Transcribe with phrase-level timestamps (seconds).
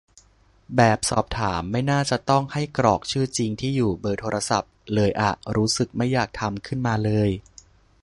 [0.75, 7.29] แบบสอบถามไม่น่าจะต้องให้กรอกชื่อจริง ที่อยู่ เบอร์โทรศัพท์ เลยอะ รู้สึกไม่อยากทำขึ้นมาเลย